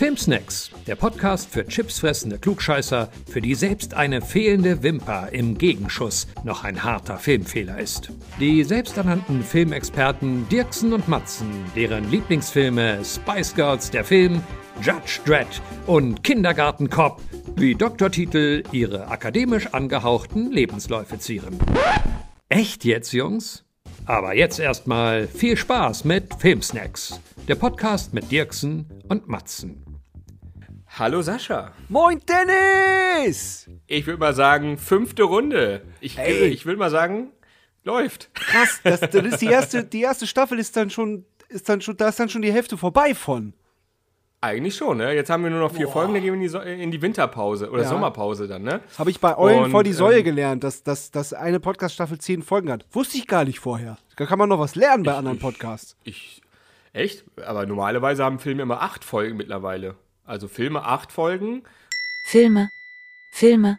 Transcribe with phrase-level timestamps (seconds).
[0.00, 6.64] Filmsnacks, der Podcast für chipsfressende Klugscheißer, für die selbst eine fehlende Wimper im Gegenschuss noch
[6.64, 8.10] ein harter Filmfehler ist.
[8.40, 14.42] Die selbsternannten Filmexperten Dirksen und Matzen, deren Lieblingsfilme Spice Girls der Film,
[14.80, 17.20] Judge Dredd und Kindergarten Cop
[17.56, 21.58] wie Doktortitel ihre akademisch angehauchten Lebensläufe zieren.
[22.48, 23.64] Echt jetzt, Jungs?
[24.06, 29.89] Aber jetzt erstmal viel Spaß mit Filmsnacks, der Podcast mit Dirksen und Matzen.
[31.00, 31.72] Hallo Sascha.
[31.88, 33.70] Moin Dennis!
[33.86, 35.80] Ich würde mal sagen, fünfte Runde.
[36.02, 36.48] Ich, Ey.
[36.48, 37.32] ich würde mal sagen,
[37.84, 38.28] läuft.
[38.34, 41.96] Krass, das, das ist die erste, die erste Staffel ist dann schon, ist dann schon,
[41.96, 43.54] da ist dann schon die Hälfte vorbei von.
[44.42, 45.14] Eigentlich schon, ne?
[45.14, 47.00] Jetzt haben wir nur noch vier Folgen, dann gehen wir in die, so in die
[47.00, 47.88] Winterpause oder Ja.
[47.88, 48.80] Sommerpause dann, ne?
[48.98, 52.18] Habe ich bei Eulen Und, vor die Säue ähm, gelernt, dass, dass, dass eine Podcast-Staffel
[52.18, 52.84] zehn Folgen hat.
[52.90, 53.96] Wusste ich gar nicht vorher.
[54.16, 55.96] Da kann man noch was lernen bei anderen Podcasts.
[56.04, 56.42] Ich.
[56.92, 57.24] Echt?
[57.42, 59.94] Aber normalerweise haben Filme immer acht Folgen mittlerweile.
[60.30, 61.62] Also Filme acht Folgen
[62.24, 62.68] Filme.
[63.32, 63.78] Filme.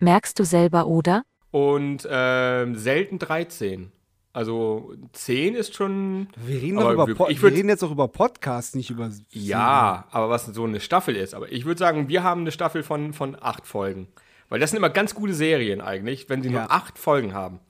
[0.00, 1.22] Merkst du selber, oder?
[1.52, 3.92] und ähm, selten 13.
[4.32, 6.28] Also 10 ist schon.
[6.36, 9.10] Wir reden, doch über wir- ich wir würd- reden jetzt auch über Podcasts, nicht über.
[9.30, 11.34] Ja, aber was so eine Staffel ist.
[11.34, 14.08] Aber ich würde sagen, wir haben eine Staffel von, von acht Folgen.
[14.48, 16.62] Weil das sind immer ganz gute Serien eigentlich, wenn sie Ja.
[16.62, 17.60] nur acht Folgen haben.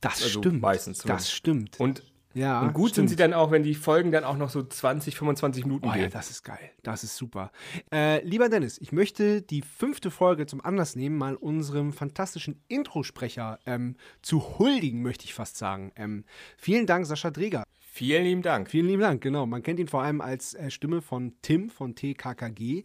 [0.00, 0.62] Das Also stimmt.
[0.62, 1.80] meistens das stimmt.
[1.80, 2.02] Und,
[2.34, 3.10] ja, und gut sind stimmt.
[3.10, 6.02] sie dann auch, wenn die Folgen dann auch noch so 20, 25 Minuten Oh ja,
[6.02, 6.10] gehen.
[6.10, 6.70] das ist geil.
[6.82, 7.50] Das ist super.
[7.92, 13.58] Äh, lieber Dennis, ich möchte die fünfte Folge zum Anlass nehmen, mal unserem fantastischen Introsprecher
[13.66, 15.92] ähm, zu huldigen, möchte ich fast sagen.
[15.96, 16.24] Ähm,
[16.56, 17.64] vielen Dank, Sascha Dreger.
[17.78, 18.68] Vielen lieben Dank.
[18.70, 19.46] Vielen lieben Dank, genau.
[19.46, 22.82] Man kennt ihn vor allem als äh, Stimme von Tim von TKKG.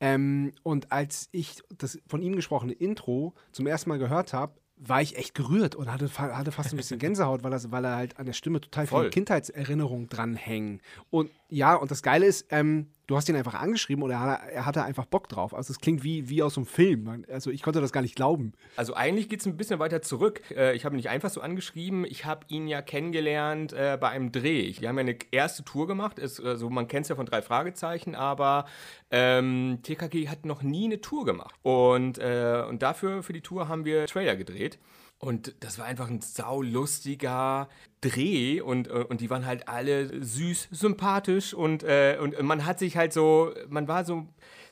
[0.00, 5.00] Ähm, und als ich das von ihm gesprochene Intro zum ersten Mal gehört habe, war
[5.00, 8.18] ich echt gerührt und hatte, hatte fast ein bisschen Gänsehaut, weil, er, weil er halt
[8.18, 9.10] an der Stimme total viele Voll.
[9.10, 10.80] Kindheitserinnerungen dranhängen.
[11.10, 14.40] Und ja, und das Geile ist, ähm, du hast ihn einfach angeschrieben und er, hat-
[14.66, 15.54] hatte einfach Bock drauf.
[15.54, 17.24] Also es klingt wie, wie aus einem Film.
[17.30, 18.52] Also ich konnte das gar nicht glauben.
[18.74, 20.42] Also eigentlich geht es ein bisschen weiter zurück.
[20.50, 22.04] Äh, Ich habe ihn nicht einfach so angeschrieben.
[22.04, 24.74] Ich habe ihn ja kennengelernt äh, bei einem Dreh.
[24.80, 26.18] Wir haben ja eine erste Tour gemacht.
[26.18, 28.66] Ist, also man kennt es ja von drei Fragezeichen, aber
[29.12, 31.54] ähm, TKG hat noch nie eine Tour gemacht.
[31.62, 34.78] Und, äh, und dafür, für die Tour, haben wir Trailer gedreht.
[35.26, 37.68] Und das war einfach ein saulustiger
[38.00, 42.78] Dreh und, äh, und die waren halt alle süß, sympathisch und, äh, und man hat
[42.78, 44.28] sich halt so, man war so,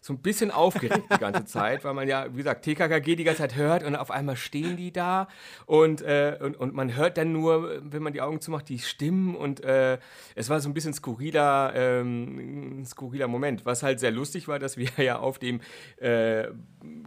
[0.06, 3.40] so ein bisschen aufgeregt die ganze Zeit, weil man ja, wie gesagt, TKKG die ganze
[3.40, 5.28] Zeit hört und auf einmal stehen die da
[5.64, 9.34] und, äh, und, und man hört dann nur, wenn man die Augen zumacht, die Stimmen
[9.34, 9.96] und äh,
[10.34, 14.58] es war so ein bisschen skurriler, ähm, ein skurriler Moment, was halt sehr lustig war,
[14.58, 15.62] dass wir ja auf dem
[15.96, 16.48] äh,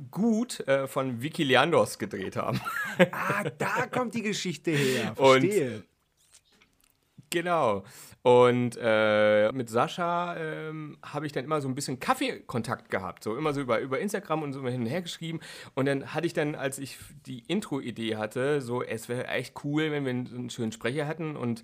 [0.10, 2.60] Gut äh, von Vicky Leandros gedreht haben.
[3.12, 5.14] Ah, da kommt die Geschichte her.
[5.18, 5.84] Und- Verstehe.
[7.30, 7.84] Genau.
[8.24, 13.24] Und äh, mit Sascha ähm, habe ich dann immer so ein bisschen Kaffeekontakt gehabt.
[13.24, 15.40] So immer so über, über Instagram und so hin und her geschrieben.
[15.76, 19.92] Und dann hatte ich dann, als ich die Intro-Idee hatte, so, es wäre echt cool,
[19.92, 21.36] wenn wir einen, schönen Sprecher hätten.
[21.36, 21.64] Und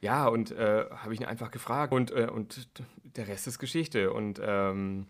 [0.00, 1.92] ja, und äh, habe ich ihn einfach gefragt.
[1.92, 2.68] Und, äh, und
[3.04, 4.12] der Rest ist Geschichte.
[4.12, 5.06] Und ähm,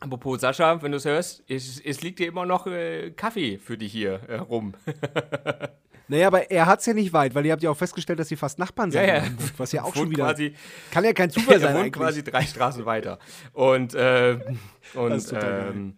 [0.00, 3.78] apropos Sascha, wenn du es hörst, es, es liegt dir immer noch äh, Kaffee für
[3.78, 4.74] dich hier äh, rum.
[6.10, 8.26] Naja, aber er hat es ja nicht weit, weil ihr habt ja auch festgestellt, dass
[8.26, 9.06] sie fast Nachbarn sind.
[9.06, 9.24] Ja, ja.
[9.56, 10.24] Was ja auch Wohnt schon wieder.
[10.24, 10.54] quasi
[10.90, 12.02] kann ja kein Zufall er sein wohnt eigentlich.
[12.02, 13.20] quasi drei Straßen weiter.
[13.52, 14.40] Und, äh,
[14.94, 15.96] und ähm,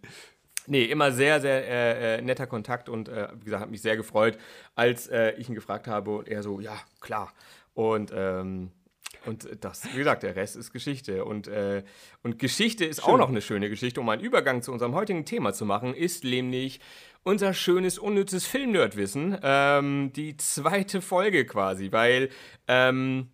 [0.67, 3.97] nee, immer sehr, sehr äh, äh, netter Kontakt und äh, wie gesagt, hat mich sehr
[3.97, 4.37] gefreut,
[4.75, 7.33] als äh, ich ihn gefragt habe und er so, ja, klar.
[7.73, 8.69] Und ähm,
[9.25, 11.23] und das, wie gesagt, der Rest ist Geschichte.
[11.23, 11.83] Und, äh,
[12.23, 15.53] und Geschichte ist auch noch eine schöne Geschichte, um einen Übergang zu unserem heutigen Thema
[15.53, 16.81] zu machen, ist nämlich
[17.23, 19.37] unser schönes, unnützes Filmnerdwissen.
[19.41, 22.29] Ähm, die zweite Folge quasi, weil
[22.67, 23.29] ähm,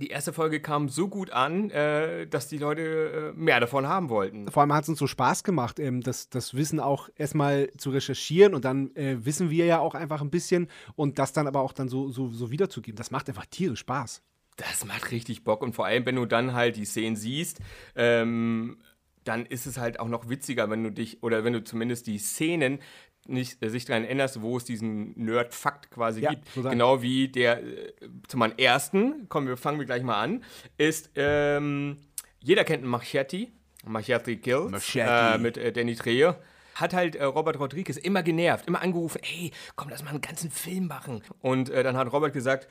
[0.00, 4.08] die erste Folge kam so gut an, äh, dass die Leute äh, mehr davon haben
[4.08, 4.50] wollten.
[4.50, 7.90] Vor allem hat es uns so Spaß gemacht, ähm, das, das Wissen auch erstmal zu
[7.90, 11.60] recherchieren und dann äh, wissen wir ja auch einfach ein bisschen und das dann aber
[11.60, 12.96] auch dann so, so, so wiederzugeben.
[12.96, 14.22] Das macht einfach tierisch Spaß.
[14.56, 17.60] Das macht richtig Bock und vor allem, wenn du dann halt die Szenen siehst,
[17.96, 18.78] ähm,
[19.24, 22.18] dann ist es halt auch noch witziger, wenn du dich, oder wenn du zumindest die
[22.18, 22.80] Szenen
[23.26, 26.52] nicht, äh, sich daran erinnerst, wo es diesen Nerd-Fakt quasi Ja, gibt.
[26.54, 26.72] total.
[26.72, 27.92] Genau wie der, äh,
[28.26, 30.42] zu meinem ersten, kommen wir, fangen wir gleich mal an,
[30.76, 31.98] ist, ähm,
[32.40, 33.48] jeder kennt einen Machete,
[33.84, 35.08] Machete Kills, Machete.
[35.08, 36.34] Äh, mit äh, Danny Trejo.
[36.74, 40.50] Hat halt äh, Robert Rodriguez immer genervt, immer angerufen, hey, komm, lass mal einen ganzen
[40.50, 41.22] Film machen.
[41.40, 42.68] Und äh, dann hat Robert gesagt,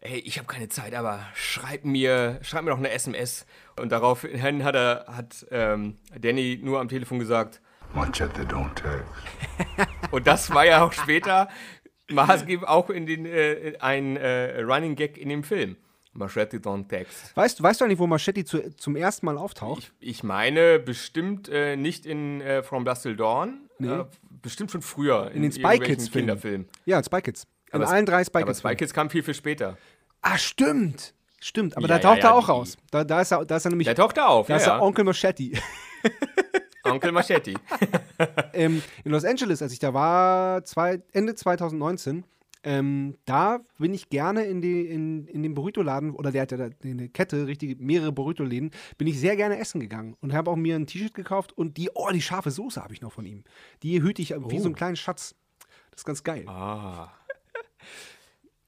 [0.00, 3.46] ey, ich habe keine Zeit, aber schreib mir, schreib mir doch eine SMS.
[3.78, 7.60] Und daraufhin hat er, hat ähm, Danny nur am Telefon gesagt,
[7.94, 9.90] Machete don't text.
[10.10, 11.48] und das war ja auch später
[12.10, 15.76] maßgeblich auch in den, äh, ein äh, Running Gag in dem Film.
[16.16, 17.36] Machete Don't Text.
[17.36, 19.92] Weißt, weißt du eigentlich, wo Machete zu, zum ersten Mal auftaucht?
[20.00, 23.68] Ich, ich meine bestimmt äh, nicht in äh, From Dusk Till Dawn.
[23.78, 23.88] Nee.
[23.88, 24.04] Äh,
[24.42, 25.30] bestimmt schon früher.
[25.32, 26.28] In den Spy Kids-Filmen.
[26.28, 26.68] Kinderfilmen.
[26.84, 27.46] Ja, Spy Kids.
[27.72, 28.58] In Aber allen drei Spy Aber Kids.
[28.60, 29.76] Spy Kids kam viel, viel später.
[30.22, 31.14] Ah, stimmt.
[31.40, 32.76] Stimmt, aber Ja, da taucht ja, er ja, auch die- raus.
[32.90, 33.86] Da, da, ist er, da ist er nämlich.
[33.86, 34.82] Der taucht da auf, da ja, ist er.
[34.82, 35.52] Onkel Machete.
[36.84, 37.54] Onkel Machete.
[38.52, 42.24] ähm, in Los Angeles, als ich da war, zwei, Ende 2019,
[42.66, 46.68] ähm, da bin ich gerne in, die, in, in den Burrito-Laden, oder der hat ja
[46.82, 50.74] eine Kette, richtig mehrere Burrito-Läden, bin ich sehr gerne essen gegangen und habe auch mir
[50.74, 53.44] ein T-Shirt gekauft und die, oh, die scharfe Soße habe ich noch von ihm.
[53.84, 55.36] Die hüte ich wie so einen kleinen Schatz.
[55.92, 56.44] Das ist ganz geil.
[56.48, 57.12] Ah.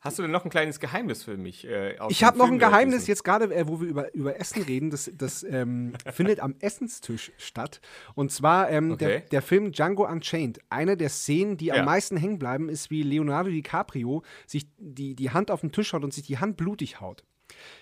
[0.00, 1.66] Hast du denn noch ein kleines Geheimnis für mich?
[1.66, 2.58] Äh, Ich habe noch ein?
[2.60, 4.90] Geheimnis jetzt gerade, äh, wo wir über, über Essen reden.
[4.90, 7.80] Das, das ähm, findet am Essenstisch statt.
[8.14, 9.22] Und zwar ähm, der, Okay.
[9.32, 10.60] der Film Django Unchained.
[10.70, 11.74] Eine der Szenen, die Ja.
[11.74, 15.92] am meisten hängen bleiben, ist, wie Leonardo DiCaprio sich die, die Hand auf den Tisch
[15.92, 17.24] haut und sich die Hand blutig haut.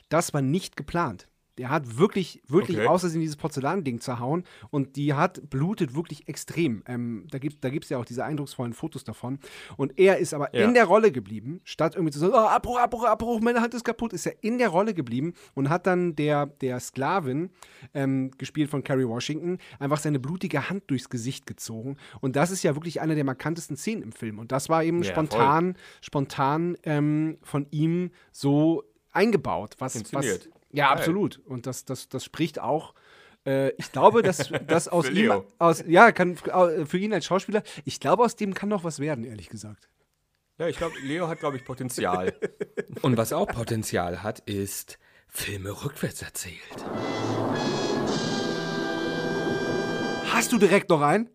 [0.09, 1.29] Das war nicht geplant.
[1.59, 2.99] Der hat wirklich, wirklich Okay.
[2.99, 6.83] Versehen dieses Porzellanding zerhauen und die hat blutet wirklich extrem.
[6.87, 9.39] Ähm, da gibt es da gibt's ja auch diese eindrucksvollen Fotos davon.
[9.77, 10.65] Und er ist aber Ja.
[10.67, 13.85] in der Rolle geblieben, statt irgendwie zu sagen, oh, Abbruch, Abbruch, Abbruch, meine Hand ist
[13.85, 17.51] kaputt, ist er in der Rolle geblieben und hat dann der, der Sklavin,
[17.95, 21.97] ähm, gespielt von Kerry Washington, einfach seine blutige Hand durchs Gesicht gezogen.
[22.21, 24.39] Und das ist ja wirklich eine der markantesten Szenen im Film.
[24.39, 28.83] Und das war eben Ja, spontan, spontan ähm, von ihm so
[29.13, 29.77] eingebaut.
[29.79, 30.49] Was, was.
[30.71, 30.99] Ja, Geil.
[30.99, 31.41] absolut.
[31.47, 32.95] Und das, das, das spricht auch.
[33.47, 37.63] Äh, ich glaube, dass, dass aus Für ihm, aus, ja, kann für ihn als Schauspieler,
[37.85, 39.89] ich glaube, aus dem kann noch was werden, ehrlich gesagt.
[40.59, 42.35] Ja, ich glaube, Leo hat, glaube ich, Potenzial.
[43.03, 44.99] Und was auch Potenzial hat, ist
[45.29, 46.57] Filme rückwärts erzählt.
[50.33, 51.29] Hast du direkt noch einen?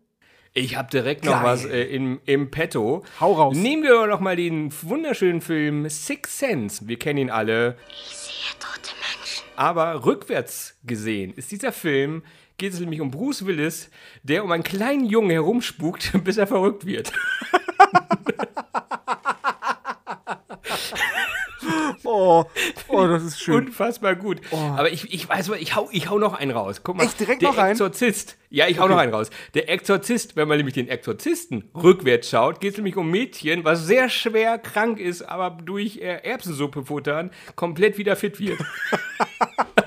[0.54, 1.44] Ich habe direkt noch Geil.
[1.44, 3.04] was äh, im, im Petto.
[3.20, 3.56] Hau raus.
[3.56, 6.86] Nehmen wir doch mal den wunderschönen Film Six Sense.
[6.88, 7.78] Wir kennen ihn alle.
[7.88, 9.01] Ich sehe tote Menschen.
[9.56, 12.22] Aber rückwärts gesehen ist dieser Film,
[12.58, 13.90] geht es nämlich um Bruce Willis,
[14.22, 17.12] der um einen kleinen Jungen herumspukt, bis er verrückt wird.
[22.04, 22.44] Oh,
[22.88, 23.66] oh das ist schön.
[23.66, 24.40] Unfassbar gut.
[24.52, 26.80] Aber ich, ich weiß, ich hau, ich hau noch einen raus.
[26.82, 27.72] Guck mal, Echt, direkt der noch einen?
[27.72, 28.38] Exorzist.
[28.50, 29.30] Ja, ich hau noch einen raus.
[29.54, 33.86] Der Exorzist, wenn man nämlich den Exorzisten rückwärts schaut, geht es nämlich um Mädchen, was
[33.86, 38.58] sehr schwer krank ist, aber durch äh, Erbsensuppe futtern komplett wieder fit wird.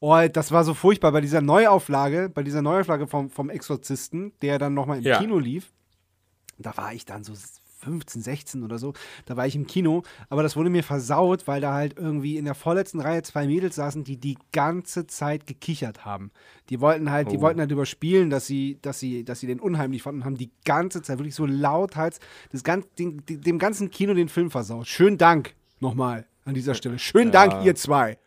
[0.00, 4.58] Oh, das war so furchtbar bei dieser Neuauflage, bei dieser Neuauflage vom, vom Exorzisten, der
[4.58, 5.18] dann nochmal im Ja.
[5.18, 5.72] Kino lief.
[6.56, 7.34] Da war ich dann so
[7.78, 8.92] 15, 16 oder so.
[9.26, 12.44] Da war ich im Kino, aber das wurde mir versaut, weil da halt irgendwie in
[12.44, 16.30] der vorletzten Reihe zwei Mädels saßen, die die ganze Zeit gekichert haben.
[16.70, 17.40] Die wollten halt, die Oh.
[17.42, 20.50] wollten halt überspielen, dass sie, dass sie, dass sie den unheimlich fanden und haben die
[20.64, 22.20] ganze Zeit wirklich so lauthals
[22.52, 24.86] das ganz, dem, dem ganzen Kino den Film versaut.
[24.88, 26.98] Schönen Dank nochmal an dieser Stelle.
[26.98, 28.18] Schönen Dank, ihr zwei.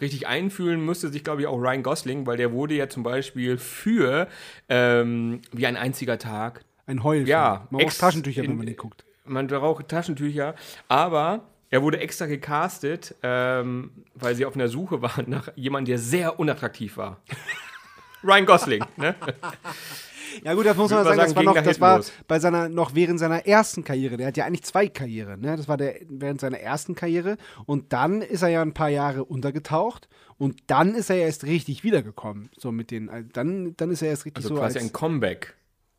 [0.00, 3.56] Richtig einfühlen müsste sich, glaube ich, auch Ryan Gosling, weil der wurde ja zum Beispiel
[3.56, 4.28] für
[4.68, 7.26] ähm, wie ein einziger Tag Ein Heulfilm.
[7.28, 9.04] Ja, Man braucht Taschentücher, wenn in- man den guckt.
[9.24, 10.54] Man braucht Taschentücher,
[10.86, 15.98] aber er wurde extra gecastet, ähm, weil sie auf einer Suche waren nach jemandem, der
[15.98, 17.20] sehr unattraktiv war.
[18.22, 19.14] Ryan Gosling, ne?
[20.44, 22.68] Ja gut, das muss man sagen, man das sagen, war noch, das war bei seiner,
[22.68, 24.16] noch während seiner ersten Karriere.
[24.16, 25.56] Der hat ja eigentlich zwei Karrieren, ne?
[25.56, 29.24] Das war der während seiner ersten Karriere und dann ist er ja ein paar Jahre
[29.24, 32.50] untergetaucht und dann ist er ja erst richtig wiedergekommen.
[32.58, 34.92] So mit den, also dann, dann ist er erst richtig Also so quasi als, ein
[34.92, 35.54] Comeback.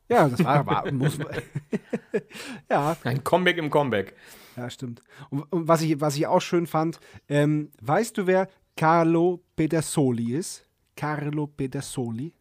[0.10, 1.28] Ja, das war, war muss man.
[2.70, 4.16] ja, Ein Comeback im Comeback.
[4.56, 5.02] ja, stimmt.
[5.30, 10.34] Und, und was, ich, was ich auch schön fand, ähm, weißt du, wer Carlo Pedersoli
[10.34, 10.66] ist?
[10.96, 12.34] Carlo Pedersoli?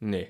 [0.00, 0.28] Nee.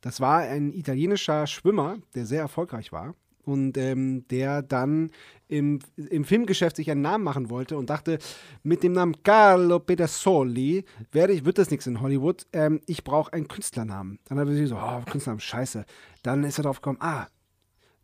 [0.00, 5.10] Das war ein italienischer Schwimmer, der sehr erfolgreich war und ähm, der dann
[5.48, 8.18] im, im Filmgeschäft sich einen Namen machen wollte und dachte,
[8.62, 12.46] mit dem Namen Carlo Pedersoli werde ich, wird das nichts in Hollywood.
[12.52, 14.18] Ähm, ich brauche einen Künstlernamen.
[14.24, 15.84] Dann hat er sich so, oh, Künstlernamen, scheiße.
[16.22, 17.26] Dann ist er drauf gekommen, ah,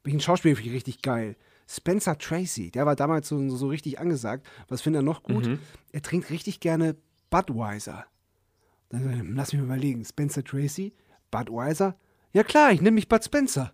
[0.02, 1.36] bin ich ein Schauspieler, finde ich richtig geil.
[1.68, 4.46] Spencer Tracy, der war damals so, so richtig angesagt.
[4.68, 5.46] Was findet er noch gut?
[5.92, 6.96] Er trinkt richtig gerne
[7.30, 8.06] Budweiser.
[8.88, 10.92] Dann lass mich mal überlegen, Spencer Tracy,
[11.30, 11.96] Budweiser?
[12.32, 13.72] Ja klar, ich nehme mich Bud Spencer.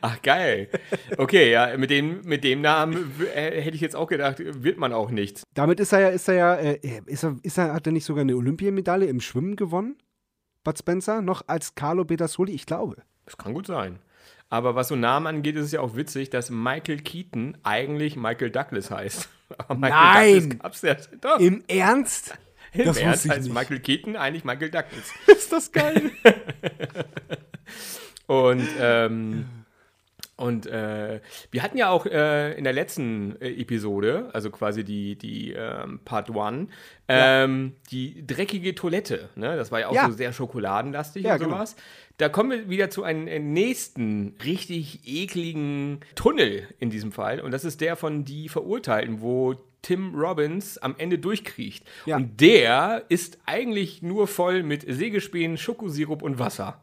[0.00, 0.68] Ach, geil.
[1.16, 4.92] Okay, ja, mit dem, mit dem Namen äh, hätte ich jetzt auch gedacht, wird man
[4.92, 5.42] auch nicht.
[5.54, 8.04] Damit ist er ja, ist er ja, äh, ist er, ist er, hat er nicht
[8.04, 9.96] sogar eine Olympiamedaille im Schwimmen gewonnen?
[10.64, 13.02] Bud Spencer, noch als Carlo Pedersoli, ich glaube.
[13.24, 13.98] Das kann gut sein.
[14.48, 18.50] Aber was so Namen angeht, ist es ja auch witzig, dass Michael Keaton eigentlich Michael
[18.50, 19.28] Douglas heißt.
[19.58, 20.50] Aber Michael Nein!
[20.50, 21.40] Douglas gab's ja doch.
[21.40, 22.38] Im Ernst?
[22.78, 23.52] Das wusste ich heißt nicht.
[23.54, 25.12] Michael Keaton eigentlich Michael Douglas.
[25.26, 26.10] Ist das geil?
[28.26, 29.46] Und ähm,
[30.38, 35.16] Und äh, wir hatten ja auch äh, in der letzten äh, Episode, also quasi die,
[35.16, 36.68] die ähm, Part 1,
[37.08, 39.30] ähm, die dreckige Toilette.
[39.34, 39.56] Ne?
[39.56, 40.06] Das war ja auch Ja.
[40.10, 41.52] so sehr schokoladenlastig Ja, und genau.
[41.54, 41.74] sowas.
[42.18, 47.40] Da kommen wir wieder zu einem äh, nächsten richtig ekligen Tunnel in diesem Fall.
[47.40, 49.54] Und das ist der von Die Verurteilten, wo
[49.86, 51.84] Tim Robbins am Ende durchkriecht.
[52.06, 52.16] Ja.
[52.16, 56.82] Und der ist eigentlich nur voll mit Sägespänen, Schokosirup und Wasser.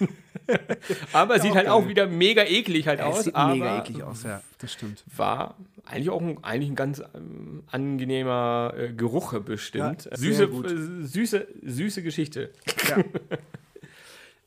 [1.12, 1.88] aber sieht auch halt auch geil.
[1.90, 3.24] wieder mega eklig halt Es aus.
[3.24, 5.04] sieht mega eklig aus, ja, das stimmt.
[5.16, 10.06] War eigentlich auch ein, eigentlich ein ganz ähm, angenehmer äh, Geruch bestimmt.
[10.10, 12.50] Ja, süße, äh, süße, süße Geschichte.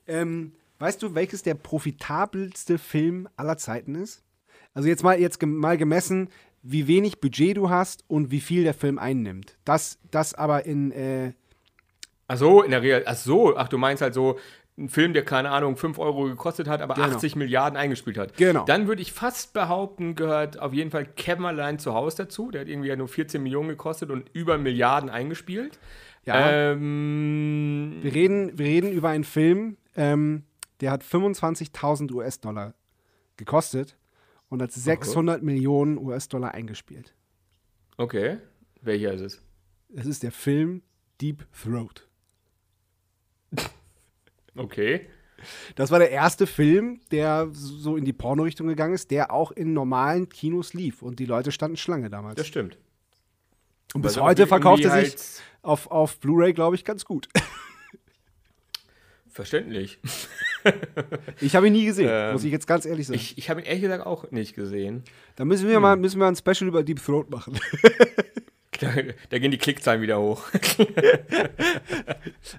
[0.07, 4.21] Ähm, weißt du, welches der profitabelste Film aller Zeiten ist?
[4.73, 6.29] Also jetzt mal, jetzt gem- mal gemessen,
[6.63, 9.57] wie wenig Budget du hast und wie viel der Film einnimmt.
[9.65, 11.33] Das, das aber in, äh,
[12.27, 13.03] Ach so, in der Real.
[13.05, 14.39] Ach so, ach, du meinst halt so
[14.77, 17.07] ein Film, der keine Ahnung 5 Euro gekostet hat, aber Genau.
[17.07, 18.37] 80 Milliarden eingespielt hat.
[18.37, 18.63] Genau.
[18.65, 22.49] Dann würde ich fast behaupten, gehört auf jeden Fall Kevin allein zu Hause dazu.
[22.49, 25.79] Der hat irgendwie ja nur 14 Millionen gekostet und über Milliarden eingespielt.
[26.25, 26.71] Ja.
[26.71, 30.43] Ähm, wir, reden, wir reden über einen Film, ähm,
[30.79, 32.73] der hat 25.000 US-Dollar
[33.37, 33.97] gekostet
[34.53, 37.15] und hat 600 Millionen US-Dollar eingespielt.
[37.97, 38.37] okay.
[38.81, 39.41] Welcher ist es?
[39.89, 40.83] Das ist der Film
[41.19, 42.07] Deep Throat.
[44.55, 45.07] Okay.
[45.75, 49.73] Das war der erste Film, der so in die Porno-Richtung gegangen ist, der auch in
[49.73, 52.35] normalen Kinos lief und die Leute standen Schlange damals.
[52.35, 52.77] Das stimmt.
[53.95, 57.29] Und bis Also heute verkauft er sich halt auf, auf Blu-ray, glaube ich, ganz gut.
[59.27, 59.97] Verständlich.
[61.41, 63.19] Ich habe ihn nie gesehen, Ähm, muss ich jetzt ganz ehrlich sagen.
[63.19, 65.03] Ich, ich habe ihn ehrlich gesagt auch nicht gesehen.
[65.35, 67.59] da müssen wir, mal, müssen wir ein Special über Deep Throat machen.
[68.79, 68.91] Da,
[69.29, 70.49] da gehen die Klickzahlen wieder hoch.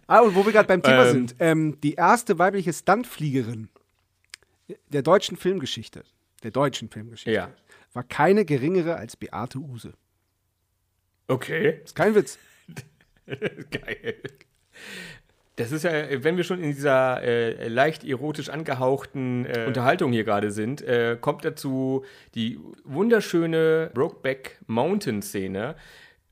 [0.06, 1.12] ah, und wo wir gerade beim Thema Ähm.
[1.12, 1.36] sind.
[1.40, 3.68] Ähm, die erste weibliche Stuntfliegerin
[4.88, 6.04] der deutschen Filmgeschichte,
[6.42, 7.50] der deutschen Filmgeschichte, Ja.
[7.92, 9.92] war keine geringere als Beate Use.
[11.26, 11.80] Okay.
[11.84, 12.38] Ist kein Witz.
[13.26, 14.14] Geil.
[15.56, 15.92] Das ist ja,
[16.24, 21.16] wenn wir schon in dieser äh, leicht erotisch angehauchten äh, Unterhaltung hier gerade sind, äh,
[21.20, 25.76] kommt dazu die wunderschöne Brokeback Mountain Szene,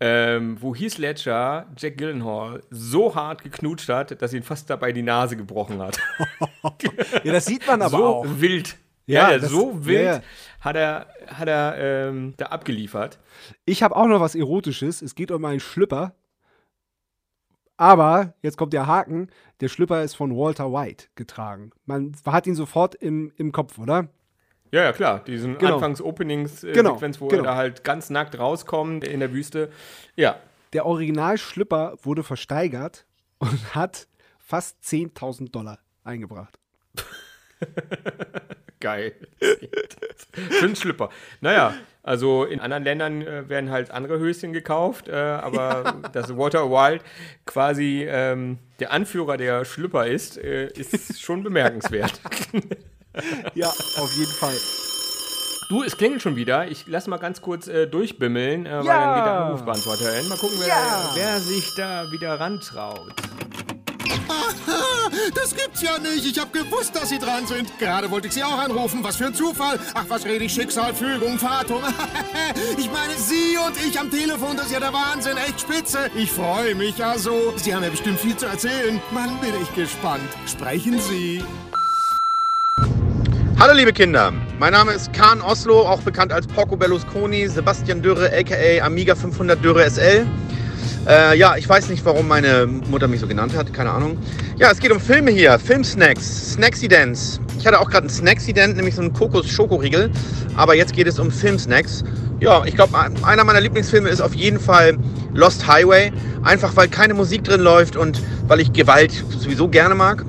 [0.00, 5.02] ähm, wo Heath Ledger Jack Gyllenhaal so hart geknutscht hat, dass ihn fast dabei die
[5.02, 5.98] Nase gebrochen hat.
[7.24, 8.26] Ja, das sieht man aber so auch.
[8.28, 8.76] wild.
[9.06, 10.22] Ja, Ja, das- so wild ja.
[10.60, 11.74] hat er, hat er
[12.08, 13.18] ähm, da abgeliefert.
[13.64, 15.02] Ich habe auch noch was Erotisches.
[15.02, 16.14] Es geht um einen Schlüpper.
[17.76, 19.28] Aber, jetzt kommt der Haken,
[19.60, 21.70] der Schlüpper ist von Walter White getragen.
[21.84, 24.08] Man hat ihn sofort im, im Kopf, oder?
[24.70, 25.22] Ja, ja, klar.
[25.24, 25.74] Diesen Genau.
[25.74, 27.42] Anfangs-Openings-Sequenz, Genau, wo genau.
[27.42, 29.70] er da halt ganz nackt rauskommt in der Wüste.
[30.16, 30.36] Ja.
[30.72, 33.04] Der Originalschlüpper wurde versteigert
[33.38, 36.58] und hat fast 10.000 Dollar eingebracht.
[38.82, 39.12] Geil.
[40.32, 41.08] Für einen Schlüpper.
[41.40, 41.72] Naja,
[42.02, 47.00] also in anderen Ländern äh, werden halt andere Höschen gekauft, äh, aber dass Walter Wild
[47.46, 52.12] quasi ähm, der Anführer der Schlüpper ist, äh, ist schon bemerkenswert.
[53.54, 54.56] Ja, auf jeden Fall.
[55.68, 56.66] Du, es klingelt schon wieder.
[56.68, 59.04] Ich lass mal ganz kurz äh, durchbimmeln, äh, weil Ja.
[59.04, 60.28] dann geht der Anrufbeantworter hin.
[60.28, 61.10] Mal gucken, wer, Ja.
[61.14, 63.12] wer sich da wieder rantraut.
[65.34, 66.24] Das gibt's ja nicht.
[66.24, 67.78] Ich hab gewusst, dass Sie dran sind.
[67.78, 69.00] Gerade wollte ich Sie auch anrufen.
[69.02, 69.78] Was für ein Zufall.
[69.94, 70.52] Ach, was rede ich?
[70.52, 71.82] Schicksal, Fügung, Fatum.
[72.78, 75.36] ich meine, Sie und ich am Telefon, das ist ja der Wahnsinn.
[75.36, 76.10] Echt spitze.
[76.16, 77.54] Ich freue mich ja so.
[77.56, 79.00] Sie haben ja bestimmt viel zu erzählen.
[79.10, 80.22] Mann, bin ich gespannt.
[80.46, 81.42] Sprechen Sie.
[83.58, 88.28] Hallo liebe Kinder, mein Name ist Kahn Oslo, auch bekannt als Porco Berlusconi, Sebastian Dürre
[88.36, 90.26] aka Amiga 500 Dürre SL.
[91.06, 94.18] Äh, ja, ich weiß nicht, warum meine Mutter mich so genannt hat, keine Ahnung.
[94.58, 97.40] Ja, es geht um Filme hier, Filmsnacks, Snacksidents.
[97.58, 100.10] Ich hatte auch gerade einen Snacksident, nämlich so einen Kokos-Schokoriegel,
[100.56, 102.04] aber jetzt geht es um Filmsnacks.
[102.38, 104.96] Ja, ich glaube, einer meiner Lieblingsfilme ist auf jeden Fall
[105.34, 110.24] Lost Highway, einfach weil keine Musik drin läuft und weil ich Gewalt sowieso gerne mag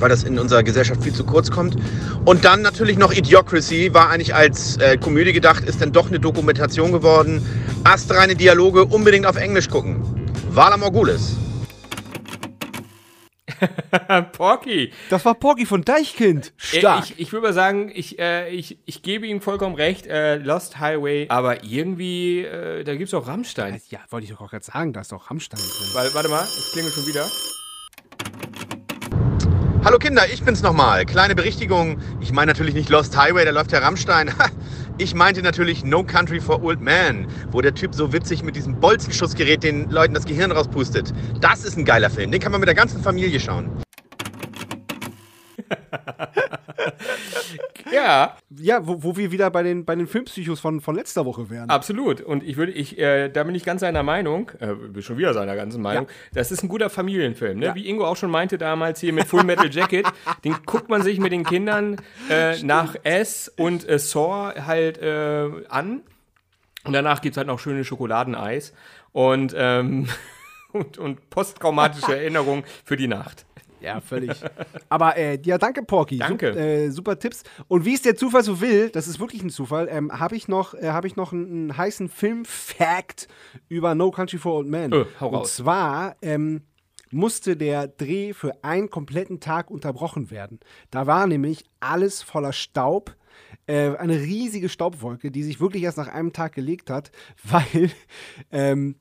[0.00, 1.76] weil das in unserer Gesellschaft viel zu kurz kommt.
[2.24, 6.20] Und dann natürlich noch Idiocracy, war eigentlich als äh, Komödie gedacht, ist dann doch eine
[6.20, 7.44] Dokumentation geworden.
[7.88, 10.02] Astreine Dialoge unbedingt auf Englisch gucken.
[10.50, 11.38] Vala Morgulis.
[14.32, 14.92] Porky.
[15.08, 16.52] Das war Porky von Deichkind.
[16.72, 17.04] Äh, Stark.
[17.04, 20.78] Ich, ich würde mal sagen, ich, äh, ich, ich gebe ihm vollkommen recht, äh, Lost
[20.78, 23.80] Highway, aber irgendwie, äh, da gibt es auch Rammstein.
[23.88, 25.88] ja, wollte ich doch auch gerade sagen, da ist doch Rammstein drin.
[25.94, 27.26] Weil, warte mal, es klingelt schon wieder.
[29.88, 31.06] Hallo Kinder, ich bin's nochmal.
[31.06, 31.96] Kleine Berichtigung.
[32.20, 34.30] Ich meine natürlich nicht Lost Highway, da läuft ja Rammstein.
[34.98, 38.78] Ich meinte natürlich No Country for Old Man, wo der Typ so witzig mit diesem
[38.80, 41.14] Bolzenschussgerät den Leuten das Gehirn rauspustet.
[41.40, 42.32] Das ist ein geiler Film.
[42.32, 43.70] Den kann man mit der ganzen Familie schauen.
[47.92, 51.50] Ja, Ja, wo, wo wir wieder bei den, bei den Filmpsychos von, von letzter Woche
[51.50, 51.70] wären.
[51.70, 52.20] absolut.
[52.20, 55.34] Und ich würde, ich, äh, da bin ich ganz seiner Meinung, äh, bin schon wieder
[55.34, 57.58] seiner ganzen Meinung, das ist ein guter Familienfilm.
[57.58, 57.66] Ne?
[57.66, 57.74] Ja.
[57.74, 60.06] Wie Ingo auch schon meinte damals hier mit Full Metal Jacket,
[60.44, 61.96] den guckt man sich mit den Kindern
[62.30, 66.02] äh, nach S und äh, Saw halt äh, an.
[66.84, 68.72] Und danach gibt es halt noch schöne Schokoladeneis
[69.12, 70.08] und, ähm,
[70.72, 73.44] und, und posttraumatische Erinnerungen für die Nacht.
[73.80, 74.32] Ja, völlig.
[74.88, 76.18] Aber äh, ja, danke, Porky.
[76.18, 76.52] Danke.
[76.52, 77.42] Sup, äh, super Tipps.
[77.68, 80.48] Und wie es der Zufall so will, das ist wirklich ein Zufall, ähm, habe ich
[80.48, 83.28] noch, äh, hab ich noch einen, einen heißen Film-Fact
[83.68, 84.92] über No Country for Old Men.
[85.20, 86.62] Hau Und zwar ähm,
[87.10, 90.60] musste der Dreh für einen kompletten Tag unterbrochen werden.
[90.90, 93.14] Da war nämlich alles voller Staub.
[93.66, 97.10] Äh, eine riesige Staubwolke, die sich wirklich erst nach einem Tag gelegt hat,
[97.44, 97.90] weil
[98.50, 98.96] ähm,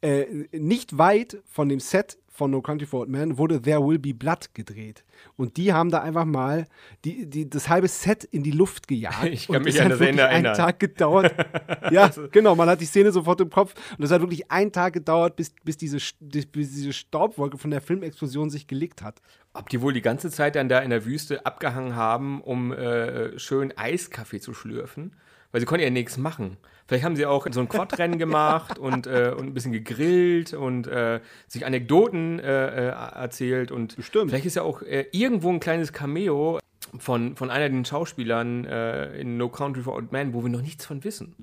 [0.00, 3.98] äh, nicht weit von dem Set von No Country for Old Men wurde There Will
[3.98, 5.04] Be Blood gedreht.
[5.36, 6.66] Und die haben da einfach mal
[7.04, 9.24] die, die, das halbe Set in die Luft gejagt.
[9.34, 10.56] Ich kann und mich an das Ende einen erinnern.
[10.56, 11.32] Tag gedauert.
[11.90, 13.74] ja, genau, man hat die Szene sofort im Kopf.
[13.96, 17.80] Und es hat wirklich einen Tag gedauert, bis, bis, diese, bis diese Staubwolke von der
[17.80, 19.20] Filmexplosion sich gelegt hat.
[19.52, 23.38] Ob die wohl die ganze Zeit dann da in der Wüste abgehangen haben, um äh,
[23.38, 25.14] schön Eiskaffee zu schlürfen?
[25.54, 26.56] Weil sie konnten ja nichts machen.
[26.88, 30.88] Vielleicht haben sie auch so ein Quadrennen gemacht und, äh, und ein bisschen gegrillt und
[30.88, 33.70] äh, sich Anekdoten äh, äh, erzählt.
[33.70, 34.30] Und Bestimmt.
[34.30, 36.58] vielleicht ist ja auch äh, irgendwo ein kleines Cameo
[36.98, 40.60] von, von einer den Schauspielern äh, in No Country for Old Men, wo wir noch
[40.60, 41.36] nichts von wissen.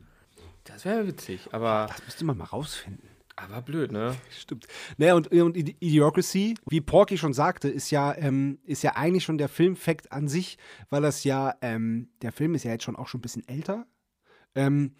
[0.65, 3.07] Das wäre witzig, aber, Das müsste man mal rausfinden.
[3.37, 4.13] aber blöd, ne?
[4.29, 4.67] Stimmt.
[4.97, 9.37] Naja, und, und Idiocracy, wie Porky schon sagte, ist ja, ähm, ist ja eigentlich schon
[9.37, 10.57] der Filmfakt an sich,
[10.89, 13.85] weil das ja, ähm, der Film ist ja jetzt schon auch schon ein bisschen älter.
[14.55, 14.95] Ähm,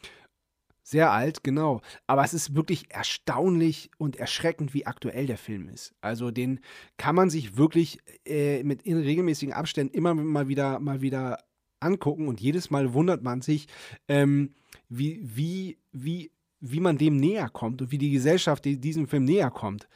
[0.83, 1.81] sehr alt, genau.
[2.07, 5.93] Aber es ist wirklich erstaunlich und erschreckend, wie aktuell der Film ist.
[6.01, 6.59] Also den
[6.97, 11.43] kann man sich wirklich äh, mit in regelmäßigen Abständen immer mal wieder, mal wieder
[11.79, 13.67] angucken und jedes Mal wundert man sich,
[14.07, 14.53] ähm,
[14.89, 19.23] wie, wie, wie, wie man dem näher kommt und wie die Gesellschaft die- diesem Film
[19.25, 19.87] näher kommt.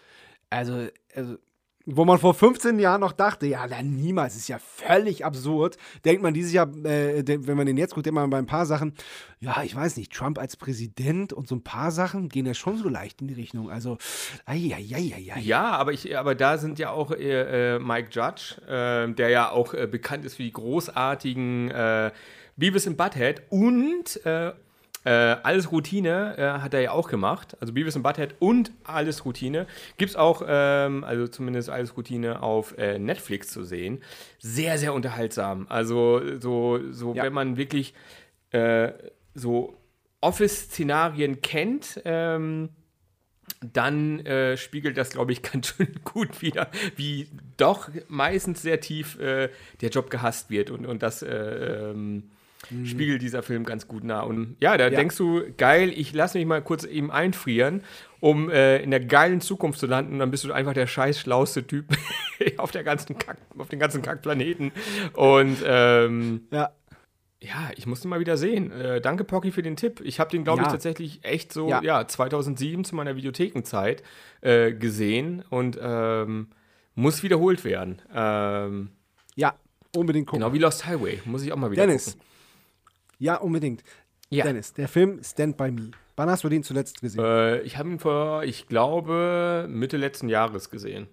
[0.50, 1.38] Also, also
[1.86, 5.78] wo man vor 15 Jahren noch dachte, ja, na, niemals, ist ja völlig absurd.
[6.04, 8.66] Denkt man dieses Jahr, äh, wenn man den jetzt guckt, denkt man bei ein paar
[8.66, 8.94] Sachen,
[9.40, 12.78] ja, ich weiß nicht, Trump als Präsident und so ein paar Sachen gehen ja schon
[12.78, 13.70] so leicht in die Richtung.
[13.70, 13.98] Also,
[14.46, 14.74] ai.
[15.40, 19.52] Ja, aber, ich, aber da sind ja auch äh, äh, Mike Judge, äh, der ja
[19.52, 22.12] auch äh, bekannt ist für die großartigen äh,
[22.58, 24.20] Beavis and Butthead und
[25.06, 27.56] äh, Alles Routine äh, hat er ja auch gemacht.
[27.62, 29.66] Also Beavis and Butthead und Alles Routine.
[29.98, 34.02] Gibt es auch, ähm, also zumindest Alles Routine auf äh, Netflix zu sehen.
[34.40, 35.68] Sehr, sehr unterhaltsam.
[35.70, 37.24] Also so, so Ja.
[37.24, 37.94] wenn man wirklich
[38.52, 38.92] äh,
[39.34, 39.78] so
[40.22, 42.70] Office-Szenarien kennt, ähm,
[43.62, 49.20] dann äh, spiegelt das, glaube ich, ganz schön gut wieder, wie doch meistens sehr tief
[49.20, 49.50] äh,
[49.82, 50.72] der Job gehasst wird.
[50.72, 52.32] Und, und das äh, ähm,
[52.86, 54.22] spiegelt dieser Film ganz gut nah.
[54.22, 54.90] Und ja, da Ja.
[54.98, 57.84] denkst du, geil, ich lasse mich mal kurz eben einfrieren,
[58.20, 60.14] um äh, in der geilen Zukunft zu landen.
[60.14, 61.86] Und dann bist du einfach der scheiß schlauste Typ
[62.58, 64.72] auf, der ganzen Kack, auf den ganzen Kackplaneten.
[65.14, 66.72] Und ähm, Ja.
[67.42, 68.72] ja, ich muss den mal wieder sehen.
[68.72, 70.02] Äh, danke, Pocky, für den Tipp.
[70.04, 70.72] Ich habe den, glaube ich, Ja.
[70.72, 71.82] tatsächlich echt so, ja.
[71.84, 72.08] Ja.
[72.08, 74.02] 2007 zu meiner Videothekenzeit
[74.42, 76.48] äh, gesehen und ähm,
[76.96, 78.02] muss wiederholt werden.
[78.14, 78.90] Ähm,
[79.36, 79.54] ja,
[79.96, 80.40] unbedingt gucken.
[80.42, 81.20] genau wie Lost Highway.
[81.26, 82.06] Muss ich auch mal wieder Dennis.
[82.14, 82.22] gucken.
[83.20, 83.84] Ja, unbedingt.
[84.30, 84.44] Ja.
[84.44, 85.92] Dennis, der Film Stand By Me.
[86.16, 87.24] Wann hast du den zuletzt gesehen?
[87.24, 91.08] Äh, ich habe ihn vor, ich glaube, Mitte letzten Jahres gesehen.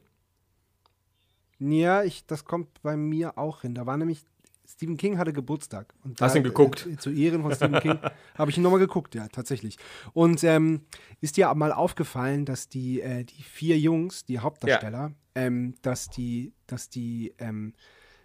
[1.59, 3.75] Ja, ich, das kommt bei mir auch hin.
[3.75, 4.25] Da war nämlich,
[4.67, 5.95] Stephen King hatte Geburtstag.
[6.05, 6.87] Und Hast da, ihn geguckt?
[6.87, 7.99] Äh, zu Ehren von Stephen King
[8.35, 9.77] habe ich ihn nochmal geguckt, ja, tatsächlich.
[10.13, 10.83] Und ähm,
[11.21, 16.53] ist dir mal aufgefallen, dass die, äh, die vier Jungs, die Hauptdarsteller, ähm, dass die,
[16.67, 17.75] dass die ähm,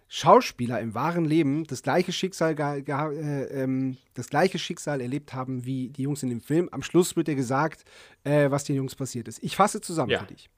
[0.08, 5.90] Schauspieler im wahren Leben das gleiche Schicksal, äh, ähm, das gleiche Schicksal erlebt haben wie
[5.90, 6.68] die Jungs in dem Film.
[6.72, 7.84] Am Schluss wird dir gesagt,
[8.24, 9.42] äh, was den Jungs passiert ist.
[9.42, 10.20] Ich fasse zusammen Ja.
[10.20, 10.48] für dich.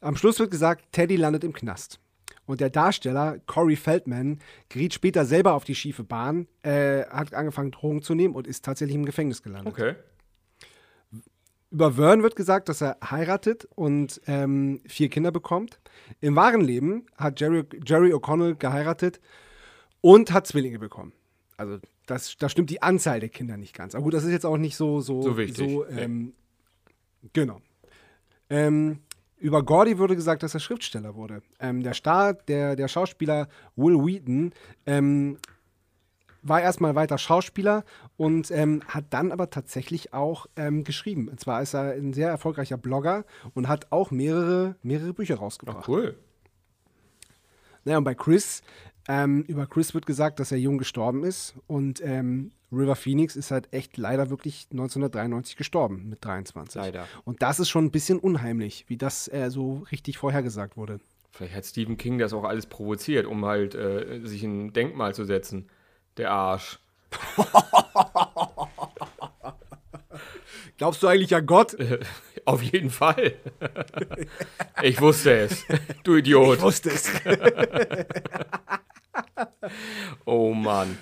[0.00, 1.98] Am Schluss wird gesagt, Teddy landet im Knast.
[2.46, 7.70] Und der Darsteller, Corey Feldman, geriet später selber auf die schiefe Bahn, äh, hat angefangen,
[7.70, 9.72] Drogen zu nehmen und ist tatsächlich im Gefängnis gelandet.
[9.72, 9.94] Okay.
[11.70, 15.78] Über Vern wird gesagt, dass er heiratet und ähm, vier Kinder bekommt.
[16.20, 19.20] Im wahren Leben hat Jerry, Jerry O'Connell geheiratet
[20.00, 21.12] und hat Zwillinge bekommen.
[21.56, 23.94] Also das, da stimmt die Anzahl der Kinder nicht ganz.
[23.94, 26.32] Aber gut, das ist jetzt auch nicht so so, So wichtig, So, ähm,
[27.32, 27.60] Genau.
[28.48, 29.00] Ähm,
[29.38, 31.42] über Gordy wurde gesagt, dass er Schriftsteller wurde.
[31.60, 34.52] Ähm, der Star, der, der Schauspieler Will Wheaton,
[34.86, 35.38] ähm,
[36.42, 37.84] war erstmal weiter Schauspieler
[38.16, 41.28] und ähm, hat dann aber tatsächlich auch ähm, geschrieben.
[41.28, 43.24] Und zwar ist er ein sehr erfolgreicher Blogger
[43.54, 45.78] und hat auch mehrere, mehrere Bücher rausgebracht.
[45.82, 46.16] Ach, cool.
[47.84, 48.62] Naja, und bei Chris
[49.08, 51.54] Ähm, über Chris wird gesagt, dass er jung gestorben ist.
[51.66, 56.80] Und ähm, River Phoenix ist halt echt leider wirklich 1993 gestorben mit 23.
[56.80, 57.06] Leider.
[57.24, 61.00] Und das ist schon ein bisschen unheimlich, wie das äh, so richtig vorhergesagt wurde.
[61.32, 65.24] Vielleicht hat Stephen King das auch alles provoziert, um halt äh, sich ein Denkmal zu
[65.24, 65.66] setzen.
[66.16, 66.78] Der Arsch.
[70.80, 71.76] Glaubst du eigentlich an Gott?
[72.46, 73.34] Auf jeden Fall.
[74.82, 75.64] ich wusste es.
[76.04, 76.56] Du Idiot.
[76.56, 77.12] Ich wusste es.
[80.24, 80.96] Oh Mann.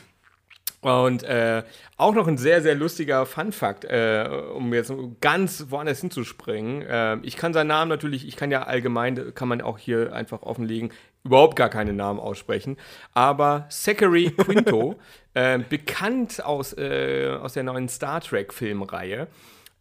[0.81, 1.64] Und äh,
[1.97, 6.83] auch noch ein sehr, sehr lustiger Fun-Fact, äh, um jetzt ganz woanders hinzuspringen.
[6.83, 10.42] Äh, ich kann seinen Namen natürlich, ich kann ja allgemein, kann man auch hier einfach
[10.42, 10.92] offenlegen,
[11.29, 12.77] überhaupt gar keine Namen aussprechen.
[13.14, 14.97] Aber Zachary Quinto,
[15.35, 19.29] äh, bekannt aus, äh, aus der neuen Star Trek-Filmreihe,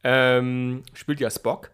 [0.04, 1.72] ähm, spielt ja Spock.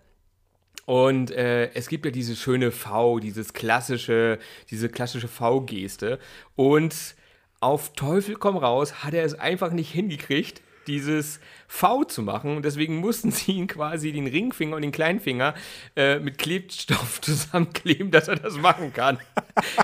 [0.86, 4.38] Und äh, es gibt ja diese schöne V, dieses klassische,
[4.70, 6.20] diese klassische V-Geste.
[6.56, 7.16] Und
[7.60, 12.56] auf Teufel komm raus hat er es einfach nicht hingekriegt, dieses V zu machen.
[12.56, 15.54] Und deswegen mussten sie ihn quasi den Ringfinger und den Kleinfinger
[15.96, 19.20] äh, mit Klebstoff zusammenkleben, dass er das machen kann.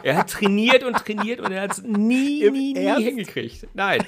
[0.03, 3.07] er hat trainiert und trainiert und er hat es nie, Im nie, nie Ernst?
[3.07, 3.67] hingekriegt.
[3.73, 4.03] Nein.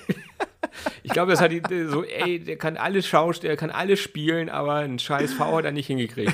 [1.04, 4.50] Ich glaube, das hat die so, ey, der kann alles schauspielen, der kann alles spielen,
[4.50, 6.34] aber ein scheiß V hat er nicht hingekriegt.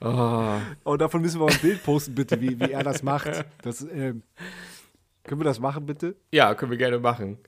[0.00, 0.58] Oh.
[0.82, 3.44] Und davon müssen wir auch ein Bild posten, bitte, wie, wie er das macht.
[3.62, 4.22] Das, ähm,
[5.24, 6.16] können wir das machen, bitte?
[6.32, 7.38] Ja, können wir gerne machen.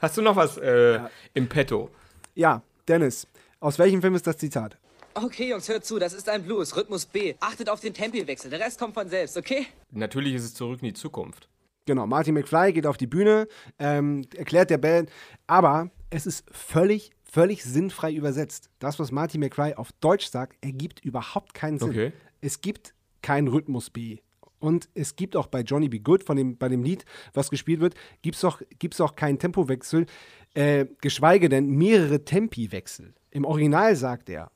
[0.00, 1.00] Hast du noch was äh,
[1.34, 1.90] im Petto?
[2.34, 3.26] Ja, Dennis,
[3.58, 4.78] aus welchem Film ist das Zitat?
[5.14, 7.34] Okay, Jungs, hört zu, das ist ein Blues, Rhythmus B.
[7.40, 9.66] Achtet auf den Tempowechsel, der Rest kommt von selbst, okay?
[9.90, 11.48] Natürlich ist es zurück in die Zukunft.
[11.86, 13.48] Genau, Martin McFly geht auf die Bühne,
[13.80, 15.10] ähm, erklärt der Band,
[15.48, 18.70] aber es ist völlig, völlig sinnfrei übersetzt.
[18.78, 21.90] Das, was Martin McFly auf Deutsch sagt, ergibt überhaupt keinen Sinn.
[21.90, 22.12] Okay.
[22.40, 24.18] Es gibt kein Rhythmus B.
[24.58, 27.80] Und es gibt auch bei Johnny Be Good, von dem, bei dem Lied, was gespielt
[27.80, 30.06] wird, gibt es auch, gibt's auch keinen Tempowechsel,
[30.54, 33.14] äh, geschweige denn mehrere Tempiwechsel.
[33.30, 34.50] Im Original sagt er,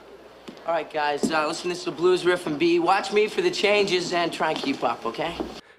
[0.64, 2.78] All right, guys, uh, listen, this is the blues riff in B.
[2.78, 5.32] Watch me for the changes and try and keep up, okay?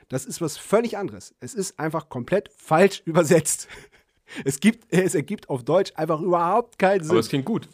[0.09, 1.33] Das ist was völlig anderes.
[1.39, 3.69] Es ist einfach komplett falsch übersetzt.
[4.43, 7.11] Es, gibt, es ergibt auf Deutsch einfach überhaupt keinen Sinn.
[7.11, 7.69] Aber es klingt gut.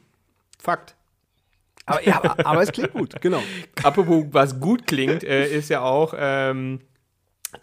[0.60, 0.96] Fakt.
[1.90, 3.42] Aber, ja, aber, aber es klingt gut, genau.
[3.84, 6.80] Apropos, was gut klingt, äh, ist ja auch ähm,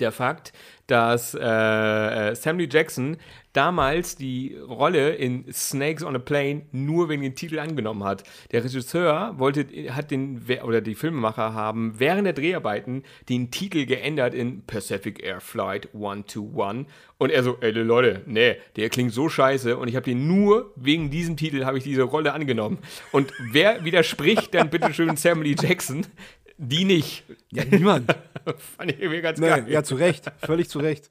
[0.01, 0.53] der Fakt,
[0.87, 3.17] dass äh, äh, Samuel Jackson
[3.53, 8.23] damals die Rolle in Snakes on a Plane nur wegen dem Titel angenommen hat.
[8.53, 14.35] Der Regisseur wollte, hat den, oder die Filmemacher haben während der Dreharbeiten den Titel geändert
[14.35, 16.87] in Pacific Air Flight 121
[17.19, 20.73] und er so, ey Leute, nee, der klingt so scheiße und ich habe den nur
[20.77, 22.79] wegen diesem Titel habe ich diese Rolle angenommen.
[23.11, 26.07] Und wer widerspricht, dann bitteschön Samuel Jackson,
[26.59, 27.25] die nicht.
[27.51, 28.15] Ja, niemand.
[28.77, 29.73] Fand ich irgendwie ganz Nein, geil.
[29.73, 30.31] ja, zu Recht.
[30.39, 31.11] Völlig zu Recht.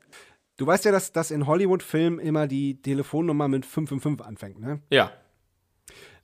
[0.57, 4.81] Du weißt ja, dass, dass in Hollywood-Filmen immer die Telefonnummer mit 555 anfängt, ne?
[4.89, 5.11] Ja.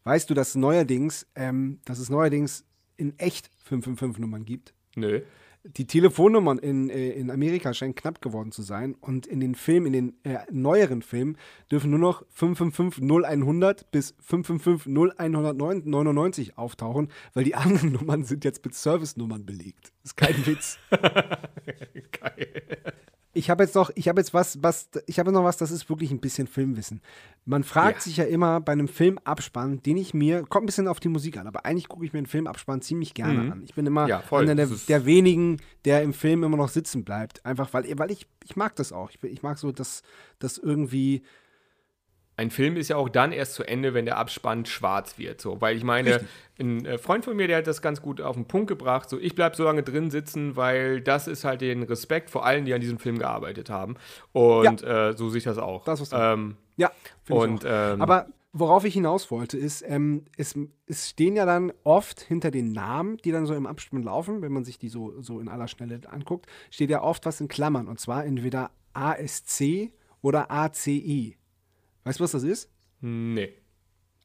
[0.03, 2.65] Weißt du, dass neuerdings, ähm, dass es neuerdings
[2.97, 4.73] in echt 555-Nummern gibt?
[4.95, 5.21] Nö.
[5.63, 9.87] Die Telefonnummern in, äh, in Amerika scheinen knapp geworden zu sein und in den Filmen,
[9.87, 11.37] in den äh, neueren Filmen
[11.71, 18.65] dürfen nur noch 555 0100 bis 555 0199 auftauchen, weil die anderen Nummern sind jetzt
[18.65, 19.91] mit Service-Nummern belegt.
[20.03, 20.79] Ist kein Witz.
[20.89, 22.63] Geil.
[23.33, 25.87] Ich habe jetzt noch, ich habe jetzt was, was, ich habe noch was, das ist
[25.89, 27.01] wirklich ein bisschen Filmwissen.
[27.45, 28.01] Man fragt Ja.
[28.01, 31.37] sich ja immer bei einem Filmabspann, den ich mir, kommt ein bisschen auf die Musik
[31.37, 33.51] an, aber eigentlich gucke ich mir einen Filmabspann ziemlich gerne Mhm.
[33.51, 33.63] an.
[33.63, 37.45] Ich bin immer Ja, einer der, der wenigen, der im Film immer noch sitzen bleibt.
[37.45, 39.09] Einfach weil, weil ich, ich mag das auch.
[39.11, 40.03] Ich, ich mag so, dass
[40.39, 41.23] das irgendwie,
[42.41, 45.39] Ein Film ist ja auch dann erst zu Ende, wenn der Abspann schwarz wird.
[45.39, 46.27] So, weil ich meine, Richtig.
[46.59, 49.11] ein äh, Freund von mir, der hat das ganz gut auf den Punkt gebracht.
[49.11, 52.65] So, ich bleibe so lange drin sitzen, weil das ist halt den Respekt vor allen,
[52.65, 53.95] die an diesem Film gearbeitet haben.
[54.31, 55.83] Und äh, so sehe ich das auch.
[55.83, 56.89] Das, was du- ähm, ja,
[57.23, 61.45] finde ich und ähm, Aber worauf ich hinaus wollte, ist, ähm, es, es stehen ja
[61.45, 64.89] dann oft hinter den Namen, die dann so im Abspann laufen, wenn man sich die
[64.89, 67.87] so, so in aller Schnelle anguckt, steht ja oft was in Klammern.
[67.87, 69.91] Und zwar entweder ASC
[70.23, 71.37] oder ACI.
[72.03, 72.69] Weißt du, was das ist?
[73.01, 73.53] nee.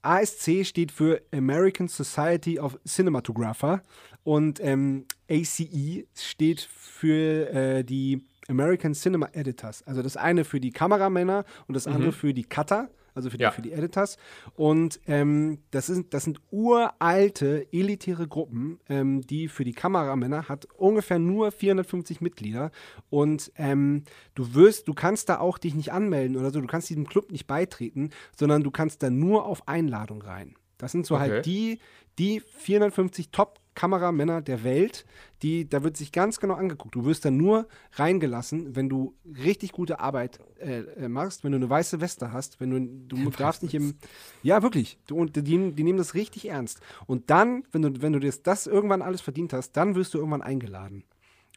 [0.02, 3.82] ASC steht für American Society of Cinematographer
[4.22, 9.82] und ähm, ACE steht für äh, die American Cinema Editors.
[9.82, 13.42] Also das eine für die Kameramänner und das andere für die Cutter, also für die,
[13.42, 13.50] Ja.
[13.50, 14.16] für die Editors.
[14.54, 20.66] Und ähm, das, sind, das sind uralte, elitäre Gruppen, ähm, die für die Kameramänner hat
[20.76, 22.70] ungefähr nur 450 Mitglieder.
[23.10, 26.90] Und ähm, du wirst, du kannst da auch dich nicht anmelden oder so, du kannst
[26.90, 30.54] diesem Club nicht beitreten, sondern du kannst da nur auf Einladung rein.
[30.78, 31.30] Das sind so Okay.
[31.30, 31.78] halt die,
[32.18, 35.06] die 450 Top Kameramänner der Welt,
[35.42, 36.96] die, da wird sich ganz genau angeguckt.
[36.96, 41.56] Du wirst dann nur reingelassen, wenn du richtig gute Arbeit äh, äh, machst, wenn du
[41.56, 43.94] eine weiße Weste hast, wenn du, du darfst nicht im,
[44.42, 46.80] ja wirklich, du, und die, die nehmen das richtig ernst.
[47.06, 50.18] Und dann, wenn du, wenn du das, das irgendwann alles verdient hast, dann wirst du
[50.18, 51.04] irgendwann eingeladen.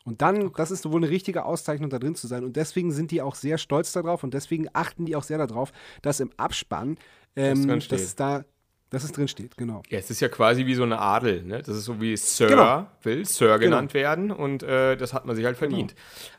[0.03, 2.43] Und dann, das ist wohl eine richtige Auszeichnung, da drin zu sein.
[2.43, 5.71] Und deswegen sind die auch sehr stolz darauf und deswegen achten die auch sehr darauf,
[6.01, 6.97] dass im Abspann,
[7.35, 8.43] ähm, drin dass es da,
[8.89, 9.83] dass es drin steht, genau.
[9.89, 11.59] Ja, es ist ja quasi wie so eine Adel, ne?
[11.59, 12.87] Das ist so wie Sir Genau.
[13.03, 15.93] will Sir genannt werden und äh, das hat man sich halt verdient.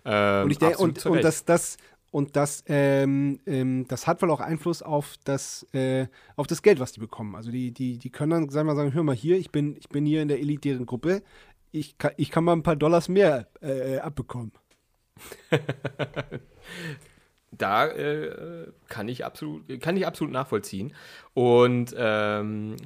[0.05, 1.77] Ähm, Und ich denke, absolut und, und das, das,
[2.11, 6.81] und das, ähm, ähm, das hat wohl auch Einfluss auf das, äh, auf das Geld,
[6.81, 7.37] was die bekommen.
[7.37, 9.89] Also die, die, die können dann sagen wir, sagen, hör mal hier, ich bin, ich
[9.89, 11.23] bin hier in der elitären Gruppe,
[11.71, 14.51] ich kann, ich kann mal ein paar Dollars mehr äh, abbekommen.
[17.53, 20.95] da äh, kann ich absolut kann ich absolut nachvollziehen
[21.35, 22.77] und ähm,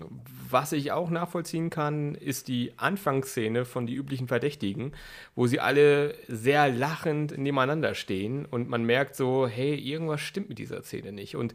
[0.48, 4.92] was ich auch nachvollziehen kann ist die Anfangsszene von die üblichen Verdächtigen
[5.34, 10.58] wo sie alle sehr lachend nebeneinander stehen und man merkt so hey irgendwas stimmt mit
[10.58, 11.52] dieser Szene nicht und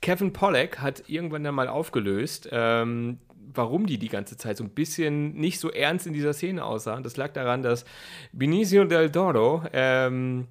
[0.00, 3.18] Kevin Pollack hat irgendwann dann mal aufgelöst ähm,
[3.54, 7.02] warum die die ganze Zeit so ein bisschen nicht so ernst in dieser Szene aussahen.
[7.02, 7.84] Das lag daran, dass
[8.32, 10.46] Benicio del Toro ähm,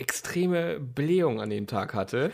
[0.00, 2.32] extreme Blähung an dem Tag hatte.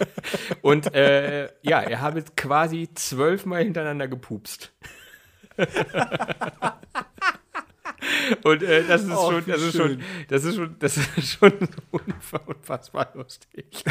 [0.62, 4.72] Und äh, ja, er habe quasi zwölfmal hintereinander gepupst.
[8.42, 10.02] Und äh, das ist Oh, schon, das ist schon, schön.
[10.28, 11.52] das ist schon, das ist schon
[12.46, 13.84] unfassbar lustig.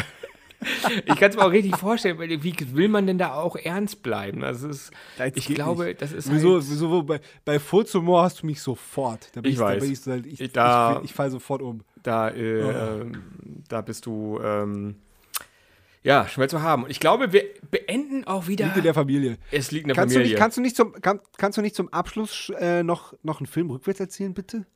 [1.06, 4.02] Ich kann es mir auch richtig vorstellen, weil wie will man denn da auch ernst
[4.02, 4.44] bleiben?
[4.44, 4.90] Also ist,
[5.34, 6.02] ich glaube, nicht.
[6.02, 9.30] das ist Wieso, halt, wieso bei, bei Furzhumor hast du mich sofort.
[9.34, 9.82] Da bin Ich da weiß.
[9.82, 11.82] bin ich, so ich, Ich- da- ich, ich fall sofort um.
[12.02, 13.06] da, äh, Oh.
[13.68, 14.96] da bist du ähm,
[16.02, 16.84] ja schwer zu haben.
[16.84, 18.66] Und ich glaube, wir beenden auch wieder.
[18.66, 19.38] Liegt in der Familie.
[19.50, 20.34] es liegt in der Kannst du, Familie.
[20.34, 23.46] nicht, kannst, du nicht zum, kann, kannst du nicht zum Abschluss äh, noch, noch einen
[23.46, 24.66] Film rückwärts erzählen, bitte?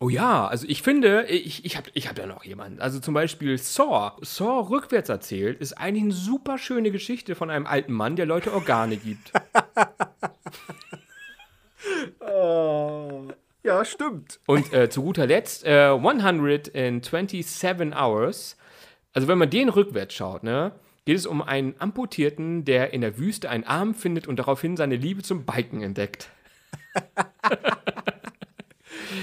[0.00, 2.80] Oh ja, also ich finde, ich, ich habe ich hab da noch jemanden.
[2.80, 4.12] Also zum Beispiel Saw.
[4.20, 8.52] Saw rückwärts erzählt ist eigentlich eine super schöne Geschichte von einem alten Mann, der Leute
[8.52, 9.32] Organe gibt.
[13.68, 14.40] Ja, stimmt.
[14.46, 17.44] Und äh, zu guter Letzt, äh, 127
[17.94, 18.56] Hours.
[19.12, 20.72] Also wenn man den rückwärts schaut, ne,
[21.04, 24.96] geht es um einen Amputierten, der in der Wüste einen Arm findet und daraufhin seine
[24.96, 26.30] Liebe zum Biken entdeckt.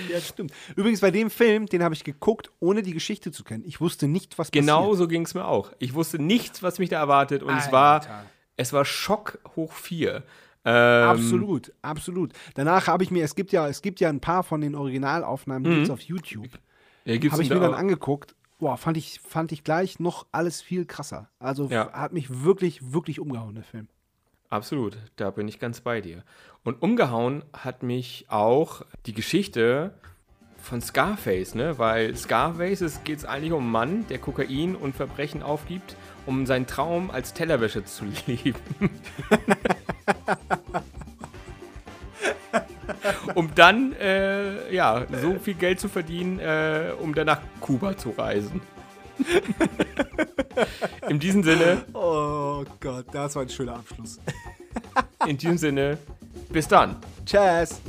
[0.12, 0.51] Ja, stimmt.
[0.75, 3.63] Übrigens, bei dem Film, den habe ich geguckt, ohne die Geschichte zu kennen.
[3.65, 4.97] Ich wusste nicht, was Genau passiert.
[4.97, 5.71] so ging es mir auch.
[5.79, 8.01] Ich wusste nichts, was mich da erwartet und es war,
[8.58, 10.23] es war Schock hoch 4.
[10.67, 12.34] Ähm, Absolut, absolut.
[12.55, 15.63] Danach habe ich mir, es gibt ja, es gibt ja ein paar von den Originalaufnahmen,
[15.63, 16.47] die gibt's auf YouTube.
[17.05, 18.36] ja, Habe ich da mir dann auch- angeguckt.
[18.58, 21.29] Boah, fand ich, fand ich gleich noch alles viel krasser.
[21.39, 21.91] Also Ja.
[21.91, 23.89] hat mich wirklich, wirklich umgehauen, der Film.
[24.49, 26.23] Absolut, da bin ich ganz bei dir.
[26.63, 29.93] Und umgehauen hat mich auch die Geschichte
[30.58, 31.77] von Scarface, ne?
[31.77, 36.65] Weil Scarface geht es eigentlich um einen Mann, der Kokain und Verbrechen aufgibt, um seinen
[36.65, 38.89] Traum als Tellerwäsche zu leben.
[43.36, 48.12] um dann äh, ja so viel Geld zu verdienen, äh, um dann nach Kuba zu
[48.12, 48.62] reisen.
[51.10, 54.19] In diesem Sinne, Oh Gott, das war ein schöner Abschluss.
[55.28, 55.97] in diesem Sinne,
[56.49, 56.97] bis dann.
[57.25, 57.82] Tschüss.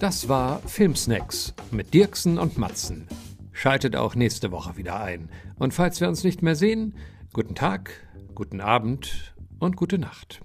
[0.00, 3.06] Das war Filmsnacks mit Dirksen und Matzen.
[3.52, 5.30] Schaltet auch nächste Woche wieder ein.
[5.58, 6.94] Und falls wir uns nicht mehr sehen,
[7.32, 7.90] guten Tag,
[8.34, 10.43] guten Abend und gute Nacht.